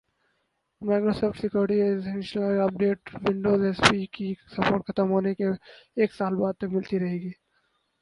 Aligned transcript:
Microsoft 0.81 1.37
security 1.39 1.77
essential 1.81 2.39
کی 2.45 2.59
اپ 2.61 2.79
dates 2.79 3.15
Windows 3.23 3.61
XP 3.65 3.81
پی 3.89 4.05
کی 4.15 4.33
سپورٹ 4.53 4.81
ختم 4.87 5.11
ہونے 5.11 5.33
کے 5.35 5.49
ایک 5.97 6.13
سال 6.13 6.33
بعد 6.41 6.53
تک 6.59 6.73
ملتی 6.75 6.99
رہیں 6.99 7.19
گی 7.19 7.31